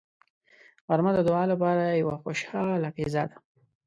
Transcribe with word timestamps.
غرمه 0.87 1.11
د 1.15 1.19
دعا 1.27 1.43
لپاره 1.51 1.83
یوه 2.01 2.15
خوشاله 2.23 2.89
فضا 2.97 3.23
ده 3.29 3.37